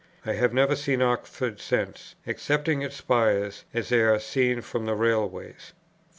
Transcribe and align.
I 0.25 0.33
have 0.33 0.51
never 0.51 0.75
seen 0.75 1.03
Oxford 1.03 1.59
since, 1.59 2.15
excepting 2.25 2.81
its 2.81 2.95
spires, 2.95 3.65
as 3.71 3.89
they 3.89 4.01
are 4.01 4.17
seen 4.17 4.61
from 4.61 4.87
the 4.87 4.95
railway. 4.95 5.53